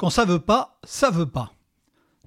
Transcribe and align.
Quand 0.00 0.08
ça 0.08 0.24
veut 0.24 0.40
pas, 0.40 0.78
ça 0.82 1.10
veut 1.10 1.28
pas. 1.28 1.52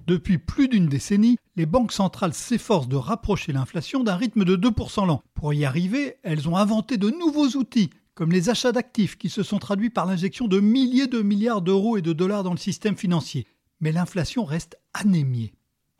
Depuis 0.06 0.38
plus 0.38 0.68
d'une 0.68 0.86
décennie, 0.86 1.38
les 1.56 1.66
banques 1.66 1.90
centrales 1.90 2.32
s'efforcent 2.32 2.86
de 2.86 2.94
rapprocher 2.94 3.52
l'inflation 3.52 4.04
d'un 4.04 4.14
rythme 4.14 4.44
de 4.44 4.56
2% 4.56 5.08
l'an. 5.08 5.24
Pour 5.34 5.52
y 5.54 5.64
arriver, 5.64 6.18
elles 6.22 6.48
ont 6.48 6.56
inventé 6.56 6.98
de 6.98 7.10
nouveaux 7.10 7.48
outils, 7.58 7.90
comme 8.14 8.30
les 8.30 8.48
achats 8.48 8.70
d'actifs 8.70 9.18
qui 9.18 9.28
se 9.28 9.42
sont 9.42 9.58
traduits 9.58 9.90
par 9.90 10.06
l'injection 10.06 10.46
de 10.46 10.60
milliers 10.60 11.08
de 11.08 11.20
milliards 11.20 11.62
d'euros 11.62 11.96
et 11.96 12.00
de 12.00 12.12
dollars 12.12 12.44
dans 12.44 12.52
le 12.52 12.58
système 12.58 12.96
financier. 12.96 13.44
Mais 13.80 13.90
l'inflation 13.90 14.44
reste 14.44 14.78
anémiée. 14.92 15.52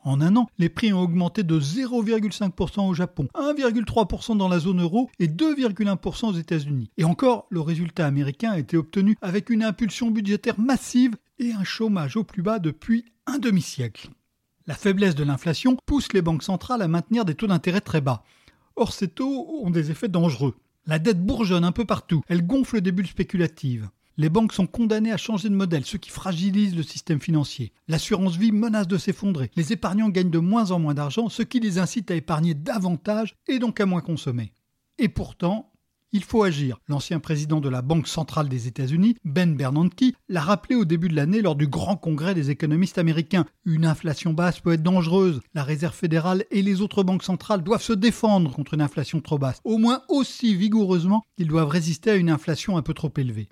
En 0.04 0.20
un 0.20 0.36
an, 0.36 0.46
les 0.58 0.68
prix 0.68 0.92
ont 0.92 1.00
augmenté 1.00 1.42
de 1.42 1.58
0,5% 1.58 2.88
au 2.88 2.94
Japon, 2.94 3.26
1,3% 3.34 4.36
dans 4.36 4.48
la 4.48 4.60
zone 4.60 4.82
euro 4.82 5.10
et 5.18 5.26
2,1% 5.26 6.26
aux 6.26 6.34
États-Unis. 6.34 6.90
Et 6.98 7.04
encore, 7.04 7.46
le 7.50 7.62
résultat 7.62 8.06
américain 8.06 8.52
a 8.52 8.58
été 8.58 8.76
obtenu 8.76 9.16
avec 9.22 9.50
une 9.50 9.64
impulsion 9.64 10.12
budgétaire 10.12 10.60
massive 10.60 11.16
et 11.38 11.52
un 11.52 11.64
chômage 11.64 12.16
au 12.16 12.24
plus 12.24 12.42
bas 12.42 12.58
depuis 12.58 13.04
un 13.26 13.38
demi-siècle. 13.38 14.10
La 14.66 14.74
faiblesse 14.74 15.14
de 15.14 15.24
l'inflation 15.24 15.76
pousse 15.86 16.12
les 16.12 16.22
banques 16.22 16.42
centrales 16.42 16.82
à 16.82 16.88
maintenir 16.88 17.24
des 17.24 17.34
taux 17.34 17.46
d'intérêt 17.46 17.80
très 17.80 18.00
bas. 18.00 18.24
Or, 18.76 18.92
ces 18.92 19.08
taux 19.08 19.60
ont 19.62 19.70
des 19.70 19.90
effets 19.90 20.08
dangereux. 20.08 20.56
La 20.86 20.98
dette 20.98 21.24
bourgeonne 21.24 21.64
un 21.64 21.72
peu 21.72 21.84
partout, 21.84 22.22
elle 22.28 22.46
gonfle 22.46 22.80
des 22.80 22.92
bulles 22.92 23.06
spéculatives. 23.06 23.88
Les 24.16 24.28
banques 24.28 24.52
sont 24.52 24.66
condamnées 24.66 25.12
à 25.12 25.16
changer 25.16 25.48
de 25.48 25.54
modèle, 25.54 25.84
ce 25.84 25.96
qui 25.96 26.10
fragilise 26.10 26.76
le 26.76 26.84
système 26.84 27.20
financier. 27.20 27.72
L'assurance 27.88 28.36
vie 28.36 28.52
menace 28.52 28.86
de 28.86 28.96
s'effondrer. 28.96 29.50
Les 29.56 29.72
épargnants 29.72 30.08
gagnent 30.08 30.30
de 30.30 30.38
moins 30.38 30.70
en 30.70 30.78
moins 30.78 30.94
d'argent, 30.94 31.28
ce 31.28 31.42
qui 31.42 31.58
les 31.58 31.78
incite 31.78 32.10
à 32.10 32.14
épargner 32.14 32.54
davantage 32.54 33.34
et 33.48 33.58
donc 33.58 33.80
à 33.80 33.86
moins 33.86 34.02
consommer. 34.02 34.52
Et 34.98 35.08
pourtant, 35.08 35.72
il 36.14 36.22
faut 36.22 36.44
agir. 36.44 36.78
L'ancien 36.86 37.18
président 37.18 37.60
de 37.60 37.68
la 37.68 37.82
Banque 37.82 38.06
centrale 38.06 38.48
des 38.48 38.68
États-Unis, 38.68 39.16
Ben 39.24 39.56
Bernanke, 39.56 40.14
l'a 40.28 40.40
rappelé 40.40 40.76
au 40.76 40.84
début 40.84 41.08
de 41.08 41.16
l'année 41.16 41.42
lors 41.42 41.56
du 41.56 41.66
grand 41.66 41.96
congrès 41.96 42.34
des 42.34 42.50
économistes 42.50 42.98
américains. 42.98 43.46
Une 43.64 43.84
inflation 43.84 44.32
basse 44.32 44.60
peut 44.60 44.74
être 44.74 44.82
dangereuse. 44.84 45.40
La 45.54 45.64
Réserve 45.64 45.96
fédérale 45.96 46.44
et 46.52 46.62
les 46.62 46.82
autres 46.82 47.02
banques 47.02 47.24
centrales 47.24 47.64
doivent 47.64 47.82
se 47.82 47.92
défendre 47.92 48.52
contre 48.52 48.74
une 48.74 48.80
inflation 48.80 49.20
trop 49.20 49.38
basse, 49.38 49.60
au 49.64 49.76
moins 49.76 50.02
aussi 50.08 50.54
vigoureusement 50.54 51.24
qu'ils 51.36 51.48
doivent 51.48 51.68
résister 51.68 52.10
à 52.10 52.14
une 52.14 52.30
inflation 52.30 52.76
un 52.76 52.82
peu 52.82 52.94
trop 52.94 53.12
élevée. 53.16 53.48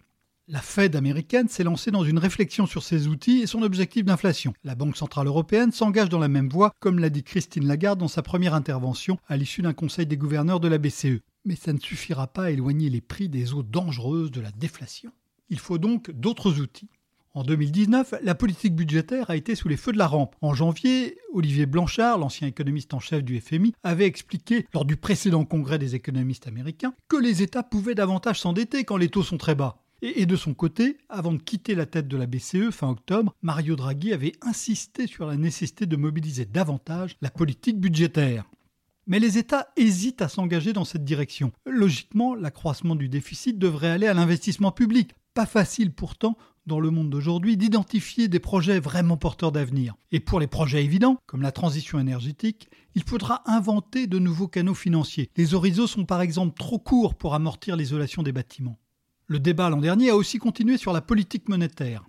La 0.46 0.60
Fed 0.60 0.94
américaine 0.94 1.48
s'est 1.48 1.64
lancée 1.64 1.90
dans 1.90 2.04
une 2.04 2.18
réflexion 2.18 2.66
sur 2.66 2.84
ses 2.84 3.08
outils 3.08 3.40
et 3.40 3.48
son 3.48 3.62
objectif 3.62 4.04
d'inflation. 4.04 4.52
La 4.62 4.76
Banque 4.76 4.96
centrale 4.96 5.26
européenne 5.26 5.72
s'engage 5.72 6.10
dans 6.10 6.18
la 6.20 6.28
même 6.28 6.48
voie, 6.48 6.72
comme 6.78 7.00
l'a 7.00 7.10
dit 7.10 7.24
Christine 7.24 7.66
Lagarde 7.66 7.98
dans 7.98 8.06
sa 8.06 8.22
première 8.22 8.54
intervention 8.54 9.18
à 9.26 9.36
l'issue 9.36 9.62
d'un 9.62 9.72
conseil 9.72 10.06
des 10.06 10.16
gouverneurs 10.16 10.60
de 10.60 10.68
la 10.68 10.78
BCE 10.78 11.22
mais 11.44 11.56
ça 11.56 11.72
ne 11.72 11.78
suffira 11.78 12.26
pas 12.26 12.44
à 12.44 12.50
éloigner 12.50 12.90
les 12.90 13.00
prix 13.00 13.28
des 13.28 13.54
eaux 13.54 13.62
dangereuses 13.62 14.30
de 14.30 14.40
la 14.40 14.50
déflation. 14.50 15.12
Il 15.50 15.58
faut 15.58 15.78
donc 15.78 16.10
d'autres 16.10 16.60
outils. 16.60 16.88
En 17.34 17.44
2019, 17.44 18.14
la 18.22 18.34
politique 18.34 18.74
budgétaire 18.74 19.30
a 19.30 19.36
été 19.36 19.54
sous 19.54 19.68
les 19.68 19.78
feux 19.78 19.92
de 19.92 19.98
la 19.98 20.06
rampe. 20.06 20.36
En 20.42 20.52
janvier, 20.52 21.16
Olivier 21.32 21.64
Blanchard, 21.64 22.18
l'ancien 22.18 22.46
économiste 22.46 22.92
en 22.92 23.00
chef 23.00 23.24
du 23.24 23.40
FMI, 23.40 23.72
avait 23.82 24.04
expliqué 24.04 24.66
lors 24.74 24.84
du 24.84 24.96
précédent 24.96 25.46
congrès 25.46 25.78
des 25.78 25.94
économistes 25.94 26.46
américains 26.46 26.92
que 27.08 27.16
les 27.16 27.42
États 27.42 27.62
pouvaient 27.62 27.94
davantage 27.94 28.40
s'endetter 28.40 28.84
quand 28.84 28.98
les 28.98 29.08
taux 29.08 29.22
sont 29.22 29.38
très 29.38 29.54
bas. 29.54 29.82
Et, 30.02 30.26
de 30.26 30.36
son 30.36 30.52
côté, 30.52 30.98
avant 31.08 31.32
de 31.32 31.40
quitter 31.40 31.74
la 31.76 31.86
tête 31.86 32.08
de 32.08 32.16
la 32.16 32.26
BCE 32.26 32.70
fin 32.70 32.90
octobre, 32.90 33.34
Mario 33.40 33.76
Draghi 33.76 34.12
avait 34.12 34.32
insisté 34.42 35.06
sur 35.06 35.26
la 35.26 35.36
nécessité 35.36 35.86
de 35.86 35.96
mobiliser 35.96 36.44
davantage 36.44 37.16
la 37.22 37.30
politique 37.30 37.78
budgétaire. 37.78 38.44
Mais 39.06 39.18
les 39.18 39.36
États 39.36 39.68
hésitent 39.76 40.22
à 40.22 40.28
s'engager 40.28 40.72
dans 40.72 40.84
cette 40.84 41.04
direction. 41.04 41.52
Logiquement, 41.66 42.34
l'accroissement 42.34 42.94
du 42.94 43.08
déficit 43.08 43.58
devrait 43.58 43.90
aller 43.90 44.06
à 44.06 44.14
l'investissement 44.14 44.70
public. 44.70 45.12
Pas 45.34 45.46
facile 45.46 45.92
pourtant, 45.92 46.36
dans 46.66 46.78
le 46.78 46.90
monde 46.90 47.10
d'aujourd'hui, 47.10 47.56
d'identifier 47.56 48.28
des 48.28 48.38
projets 48.38 48.78
vraiment 48.78 49.16
porteurs 49.16 49.50
d'avenir. 49.50 49.94
Et 50.12 50.20
pour 50.20 50.38
les 50.38 50.46
projets 50.46 50.84
évidents, 50.84 51.16
comme 51.26 51.42
la 51.42 51.50
transition 51.50 51.98
énergétique, 51.98 52.68
il 52.94 53.02
faudra 53.02 53.42
inventer 53.46 54.06
de 54.06 54.18
nouveaux 54.18 54.48
canaux 54.48 54.74
financiers. 54.74 55.30
Les 55.36 55.54
horizons 55.54 55.86
sont 55.88 56.04
par 56.04 56.20
exemple 56.20 56.56
trop 56.56 56.78
courts 56.78 57.14
pour 57.14 57.34
amortir 57.34 57.76
l'isolation 57.76 58.22
des 58.22 58.32
bâtiments. 58.32 58.78
Le 59.26 59.40
débat 59.40 59.70
l'an 59.70 59.78
dernier 59.78 60.10
a 60.10 60.16
aussi 60.16 60.38
continué 60.38 60.76
sur 60.76 60.92
la 60.92 61.00
politique 61.00 61.48
monétaire 61.48 62.04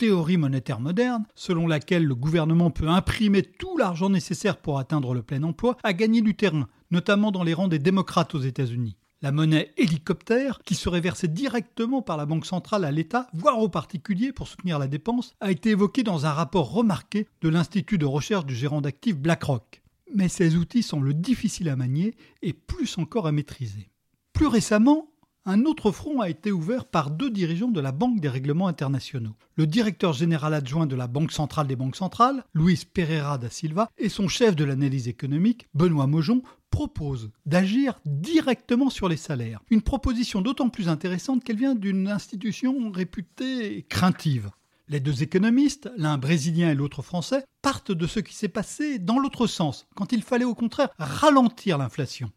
théorie 0.00 0.38
monétaire 0.38 0.80
moderne, 0.80 1.26
selon 1.34 1.66
laquelle 1.66 2.06
le 2.06 2.14
gouvernement 2.14 2.70
peut 2.70 2.88
imprimer 2.88 3.42
tout 3.42 3.76
l'argent 3.76 4.08
nécessaire 4.08 4.56
pour 4.56 4.78
atteindre 4.78 5.12
le 5.12 5.22
plein 5.22 5.42
emploi, 5.42 5.76
a 5.82 5.92
gagné 5.92 6.22
du 6.22 6.34
terrain, 6.34 6.68
notamment 6.90 7.30
dans 7.30 7.42
les 7.42 7.52
rangs 7.52 7.68
des 7.68 7.78
démocrates 7.78 8.34
aux 8.34 8.40
États-Unis. 8.40 8.96
La 9.20 9.30
monnaie 9.30 9.74
hélicoptère, 9.76 10.60
qui 10.64 10.74
serait 10.74 11.02
versée 11.02 11.28
directement 11.28 12.00
par 12.00 12.16
la 12.16 12.24
Banque 12.24 12.46
centrale 12.46 12.86
à 12.86 12.90
l'État, 12.90 13.26
voire 13.34 13.58
aux 13.58 13.68
particuliers 13.68 14.32
pour 14.32 14.48
soutenir 14.48 14.78
la 14.78 14.88
dépense, 14.88 15.34
a 15.38 15.50
été 15.50 15.68
évoquée 15.68 16.02
dans 16.02 16.24
un 16.24 16.32
rapport 16.32 16.72
remarqué 16.72 17.26
de 17.42 17.50
l'Institut 17.50 17.98
de 17.98 18.06
recherche 18.06 18.46
du 18.46 18.54
gérant 18.54 18.80
d'actifs 18.80 19.18
BlackRock. 19.18 19.82
Mais 20.14 20.30
ces 20.30 20.56
outils 20.56 20.82
semblent 20.82 21.12
difficiles 21.12 21.68
à 21.68 21.76
manier 21.76 22.14
et 22.40 22.54
plus 22.54 22.96
encore 22.96 23.26
à 23.26 23.32
maîtriser. 23.32 23.90
Plus 24.32 24.46
récemment, 24.46 25.10
un 25.50 25.64
autre 25.64 25.90
front 25.90 26.20
a 26.20 26.30
été 26.30 26.52
ouvert 26.52 26.84
par 26.84 27.10
deux 27.10 27.30
dirigeants 27.30 27.72
de 27.72 27.80
la 27.80 27.90
Banque 27.90 28.20
des 28.20 28.28
règlements 28.28 28.68
internationaux. 28.68 29.34
Le 29.56 29.66
directeur 29.66 30.12
général 30.12 30.54
adjoint 30.54 30.86
de 30.86 30.94
la 30.94 31.08
Banque 31.08 31.32
centrale 31.32 31.66
des 31.66 31.74
banques 31.74 31.96
centrales, 31.96 32.44
Luis 32.54 32.86
Pereira 32.92 33.36
da 33.36 33.50
Silva, 33.50 33.90
et 33.98 34.08
son 34.08 34.28
chef 34.28 34.54
de 34.54 34.62
l'analyse 34.62 35.08
économique, 35.08 35.66
Benoît 35.74 36.06
Mojon, 36.06 36.42
proposent 36.70 37.30
d'agir 37.46 37.98
directement 38.06 38.90
sur 38.90 39.08
les 39.08 39.16
salaires. 39.16 39.60
Une 39.70 39.82
proposition 39.82 40.40
d'autant 40.40 40.68
plus 40.68 40.88
intéressante 40.88 41.42
qu'elle 41.42 41.58
vient 41.58 41.74
d'une 41.74 42.06
institution 42.06 42.92
réputée 42.92 43.84
craintive. 43.88 44.50
Les 44.86 45.00
deux 45.00 45.24
économistes, 45.24 45.90
l'un 45.96 46.16
brésilien 46.16 46.70
et 46.70 46.74
l'autre 46.74 47.02
français, 47.02 47.44
partent 47.60 47.92
de 47.92 48.06
ce 48.06 48.20
qui 48.20 48.34
s'est 48.34 48.48
passé 48.48 49.00
dans 49.00 49.18
l'autre 49.18 49.48
sens, 49.48 49.88
quand 49.96 50.12
il 50.12 50.22
fallait 50.22 50.44
au 50.44 50.54
contraire 50.54 50.90
ralentir 50.98 51.76
l'inflation. 51.76 52.30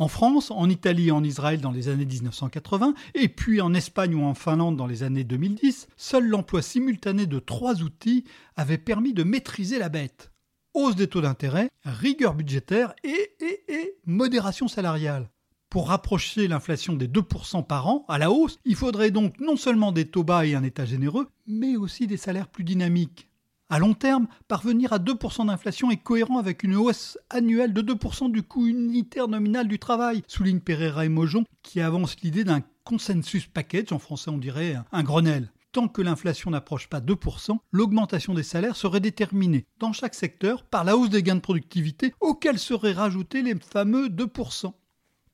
En 0.00 0.08
France, 0.08 0.50
en 0.50 0.70
Italie 0.70 1.08
et 1.08 1.12
en 1.12 1.22
Israël 1.22 1.60
dans 1.60 1.72
les 1.72 1.88
années 1.88 2.06
1980, 2.06 2.94
et 3.14 3.28
puis 3.28 3.60
en 3.60 3.74
Espagne 3.74 4.14
ou 4.14 4.24
en 4.24 4.32
Finlande 4.32 4.78
dans 4.78 4.86
les 4.86 5.02
années 5.02 5.24
2010, 5.24 5.88
seul 5.98 6.26
l'emploi 6.26 6.62
simultané 6.62 7.26
de 7.26 7.38
trois 7.38 7.82
outils 7.82 8.24
avait 8.56 8.78
permis 8.78 9.12
de 9.12 9.24
maîtriser 9.24 9.78
la 9.78 9.90
bête. 9.90 10.32
Hausse 10.72 10.96
des 10.96 11.06
taux 11.06 11.20
d'intérêt, 11.20 11.68
rigueur 11.84 12.32
budgétaire 12.32 12.94
et, 13.04 13.36
et 13.68 13.98
modération 14.06 14.68
salariale. 14.68 15.28
Pour 15.68 15.88
rapprocher 15.88 16.48
l'inflation 16.48 16.94
des 16.94 17.06
2% 17.06 17.66
par 17.66 17.86
an 17.86 18.06
à 18.08 18.16
la 18.16 18.30
hausse, 18.30 18.56
il 18.64 18.76
faudrait 18.76 19.10
donc 19.10 19.38
non 19.38 19.56
seulement 19.56 19.92
des 19.92 20.06
taux 20.06 20.24
bas 20.24 20.46
et 20.46 20.54
un 20.54 20.64
État 20.64 20.86
généreux, 20.86 21.28
mais 21.46 21.76
aussi 21.76 22.06
des 22.06 22.16
salaires 22.16 22.48
plus 22.48 22.64
dynamiques. 22.64 23.29
À 23.72 23.78
long 23.78 23.94
terme, 23.94 24.26
parvenir 24.48 24.92
à 24.92 24.98
2% 24.98 25.46
d'inflation 25.46 25.92
est 25.92 25.96
cohérent 25.96 26.38
avec 26.38 26.64
une 26.64 26.74
hausse 26.74 27.16
annuelle 27.30 27.72
de 27.72 27.82
2% 27.82 28.32
du 28.32 28.42
coût 28.42 28.66
unitaire 28.66 29.28
nominal 29.28 29.68
du 29.68 29.78
travail, 29.78 30.24
souligne 30.26 30.58
Pereira 30.58 31.04
et 31.04 31.08
Mojon, 31.08 31.44
qui 31.62 31.80
avance 31.80 32.16
l'idée 32.20 32.42
d'un 32.42 32.62
consensus 32.82 33.46
package, 33.46 33.92
en 33.92 34.00
français 34.00 34.28
on 34.30 34.38
dirait 34.38 34.74
un 34.90 35.02
Grenelle. 35.04 35.52
Tant 35.70 35.86
que 35.86 36.02
l'inflation 36.02 36.50
n'approche 36.50 36.88
pas 36.88 36.98
2%, 36.98 37.58
l'augmentation 37.70 38.34
des 38.34 38.42
salaires 38.42 38.74
serait 38.74 38.98
déterminée 38.98 39.66
dans 39.78 39.92
chaque 39.92 40.16
secteur 40.16 40.64
par 40.64 40.82
la 40.82 40.96
hausse 40.96 41.10
des 41.10 41.22
gains 41.22 41.36
de 41.36 41.40
productivité 41.40 42.12
auxquels 42.18 42.58
seraient 42.58 42.90
rajoutés 42.90 43.42
les 43.42 43.54
fameux 43.54 44.08
2%. 44.08 44.72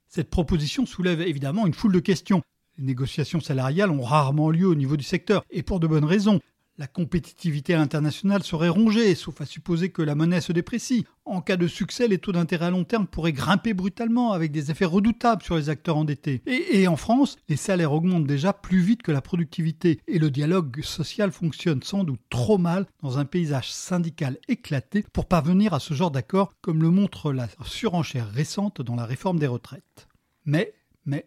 Cette 0.08 0.28
proposition 0.28 0.84
soulève 0.84 1.22
évidemment 1.22 1.66
une 1.66 1.72
foule 1.72 1.94
de 1.94 2.00
questions. 2.00 2.42
Les 2.76 2.84
négociations 2.84 3.40
salariales 3.40 3.90
ont 3.90 4.02
rarement 4.02 4.50
lieu 4.50 4.66
au 4.66 4.74
niveau 4.74 4.98
du 4.98 5.04
secteur, 5.04 5.42
et 5.48 5.62
pour 5.62 5.80
de 5.80 5.86
bonnes 5.86 6.04
raisons. 6.04 6.38
La 6.78 6.86
compétitivité 6.86 7.72
internationale 7.72 8.42
serait 8.42 8.68
rongée, 8.68 9.14
sauf 9.14 9.40
à 9.40 9.46
supposer 9.46 9.88
que 9.88 10.02
la 10.02 10.14
monnaie 10.14 10.42
se 10.42 10.52
déprécie. 10.52 11.06
En 11.24 11.40
cas 11.40 11.56
de 11.56 11.66
succès, 11.66 12.06
les 12.06 12.18
taux 12.18 12.32
d'intérêt 12.32 12.66
à 12.66 12.70
long 12.70 12.84
terme 12.84 13.06
pourraient 13.06 13.32
grimper 13.32 13.72
brutalement, 13.72 14.32
avec 14.32 14.52
des 14.52 14.70
effets 14.70 14.84
redoutables 14.84 15.42
sur 15.42 15.56
les 15.56 15.70
acteurs 15.70 15.96
endettés. 15.96 16.42
Et, 16.46 16.86
en 16.86 16.96
France, 16.96 17.38
les 17.48 17.56
salaires 17.56 17.94
augmentent 17.94 18.26
déjà 18.26 18.52
plus 18.52 18.80
vite 18.80 19.02
que 19.02 19.10
la 19.10 19.22
productivité, 19.22 20.00
et 20.06 20.18
le 20.18 20.30
dialogue 20.30 20.82
social 20.82 21.32
fonctionne 21.32 21.82
sans 21.82 22.04
doute 22.04 22.20
trop 22.28 22.58
mal 22.58 22.84
dans 23.02 23.16
un 23.16 23.24
paysage 23.24 23.72
syndical 23.72 24.36
éclaté 24.46 25.02
pour 25.14 25.24
parvenir 25.24 25.72
à 25.72 25.80
ce 25.80 25.94
genre 25.94 26.10
d'accord, 26.10 26.52
comme 26.60 26.82
le 26.82 26.90
montre 26.90 27.32
la 27.32 27.48
surenchère 27.64 28.30
récente 28.30 28.82
dans 28.82 28.96
la 28.96 29.06
réforme 29.06 29.38
des 29.38 29.46
retraites. 29.46 30.08
Mais 30.44 30.74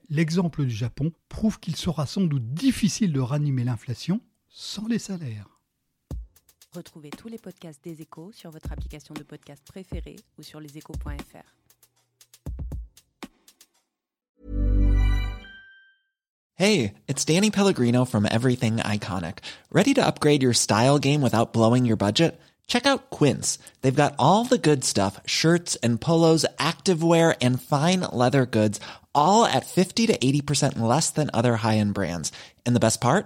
l'exemple 0.09 0.65
du 0.65 0.75
Japon 0.75 1.11
prouve 1.27 1.59
qu'il 1.59 1.75
sera 1.75 2.05
sans 2.05 2.21
doute 2.21 2.53
difficile 2.53 3.13
de 3.13 3.19
ranimer 3.19 3.63
l'inflation 3.63 4.21
sans 4.49 4.87
les 4.87 4.99
salaires. 4.99 5.47
Retrouvez 6.75 7.09
tous 7.09 7.29
les 7.29 7.39
podcasts 7.39 7.83
des 7.83 8.01
échos 8.01 8.31
sur 8.31 8.51
votre 8.51 8.71
application 8.71 9.13
de 9.13 9.23
podcast 9.23 9.63
préférée 9.65 10.17
ou 10.37 10.43
sur 10.43 10.59
leséchos.fr. 10.59 11.55
Hey, 16.55 16.95
it's 17.07 17.23
Danny 17.23 17.51
Pellegrino 17.51 18.03
from 18.03 18.25
Everything 18.25 18.77
Iconic. 18.77 19.39
Ready 19.71 19.93
to 19.93 20.05
upgrade 20.05 20.43
your 20.43 20.53
style 20.53 20.99
game 20.99 21.21
without 21.21 21.53
blowing 21.53 21.85
your 21.85 21.95
budget? 21.95 22.37
Check 22.67 22.85
out 22.85 23.09
Quince. 23.09 23.57
They've 23.81 23.95
got 23.95 24.13
all 24.19 24.43
the 24.43 24.57
good 24.57 24.83
stuff 24.83 25.19
shirts 25.25 25.77
and 25.77 25.99
polos, 25.99 26.45
activewear, 26.59 27.35
and 27.41 27.61
fine 27.61 28.01
leather 28.11 28.45
goods, 28.45 28.79
all 29.15 29.45
at 29.45 29.65
50 29.65 30.07
to 30.07 30.17
80% 30.17 30.79
less 30.79 31.09
than 31.11 31.31
other 31.33 31.55
high 31.55 31.77
end 31.77 31.93
brands. 31.93 32.31
And 32.65 32.75
the 32.75 32.81
best 32.81 32.99
part? 33.01 33.25